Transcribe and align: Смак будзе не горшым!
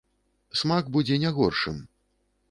Смак 0.61 0.87
будзе 0.95 1.19
не 1.25 1.29
горшым! 1.37 1.77